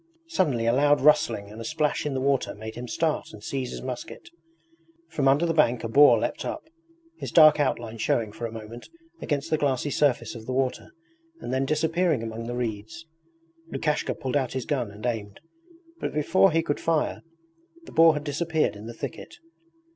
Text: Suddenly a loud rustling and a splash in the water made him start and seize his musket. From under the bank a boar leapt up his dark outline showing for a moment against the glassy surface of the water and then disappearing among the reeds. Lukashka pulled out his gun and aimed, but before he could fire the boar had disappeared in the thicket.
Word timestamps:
Suddenly 0.25 0.65
a 0.65 0.73
loud 0.73 0.99
rustling 0.99 1.51
and 1.51 1.61
a 1.61 1.63
splash 1.63 2.07
in 2.07 2.15
the 2.15 2.21
water 2.21 2.55
made 2.55 2.73
him 2.73 2.87
start 2.87 3.27
and 3.31 3.43
seize 3.43 3.69
his 3.69 3.83
musket. 3.83 4.29
From 5.09 5.27
under 5.27 5.45
the 5.45 5.53
bank 5.53 5.83
a 5.83 5.87
boar 5.87 6.17
leapt 6.17 6.43
up 6.43 6.63
his 7.19 7.31
dark 7.31 7.59
outline 7.59 7.99
showing 7.99 8.31
for 8.31 8.47
a 8.47 8.51
moment 8.51 8.89
against 9.21 9.51
the 9.51 9.59
glassy 9.59 9.91
surface 9.91 10.33
of 10.33 10.47
the 10.47 10.53
water 10.53 10.89
and 11.39 11.53
then 11.53 11.67
disappearing 11.67 12.23
among 12.23 12.47
the 12.47 12.55
reeds. 12.55 13.05
Lukashka 13.71 14.15
pulled 14.15 14.35
out 14.35 14.53
his 14.53 14.65
gun 14.65 14.89
and 14.89 15.05
aimed, 15.05 15.39
but 15.99 16.15
before 16.15 16.49
he 16.51 16.63
could 16.63 16.79
fire 16.79 17.21
the 17.85 17.91
boar 17.91 18.15
had 18.15 18.23
disappeared 18.23 18.75
in 18.75 18.87
the 18.87 18.95
thicket. 18.95 19.35